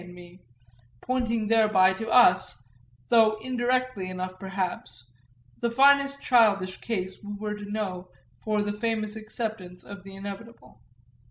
and 0.01 0.15
me, 0.15 0.41
pointing 1.03 1.47
thereby 1.47 1.93
to 1.93 2.09
us, 2.09 2.57
however, 2.57 3.03
though 3.09 3.39
indirectly 3.43 4.09
enough 4.09 4.33
perhaps, 4.39 5.07
the 5.59 5.69
finest 5.69 6.19
childish 6.23 6.77
case 6.81 7.21
we 7.23 7.33
were 7.35 7.53
to 7.53 7.71
know 7.71 8.09
for 8.43 8.63
the 8.63 8.73
famous 8.73 9.15
acceptance 9.15 9.83
of 9.83 10.01
the 10.01 10.15
inevitable. 10.15 10.81